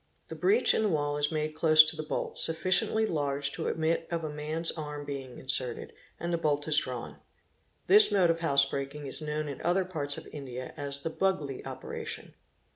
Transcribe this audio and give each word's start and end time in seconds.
The 0.29 0.35
breach 0.35 0.73
in 0.73 0.81
the 0.81 0.89
wall 0.89 1.17
is 1.17 1.31
made 1.31 1.53
close 1.53 1.87
to 1.87 1.95
the 1.95 2.01
bolt, 2.01 2.39
sufficiently 2.39 3.05
large 3.05 3.51
to 3.51 3.67
admit 3.67 4.07
of 4.09 4.23
a 4.23 4.31
man's 4.31 4.71
arm 4.71 5.05
being 5.05 5.37
inserted 5.37 5.93
and 6.19 6.33
the 6.33 6.39
bolt 6.39 6.67
is 6.67 6.79
drawn. 6.79 7.17
This 7.85 8.11
mode 8.11 8.31
of 8.31 8.39
house 8.39 8.65
breaking 8.65 9.05
is 9.05 9.21
known 9.21 9.47
in 9.47 9.59
othei 9.59 9.87
parts 9.87 10.17
of 10.17 10.25
India 10.33 10.73
as 10.75 11.01
the" 11.03 11.11
buglee 11.23 11.63
operation". 11.67 12.33